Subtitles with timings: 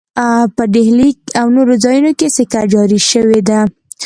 [0.55, 3.59] په ډهلي او نورو ځایونو کې سکه جاري شوې ده.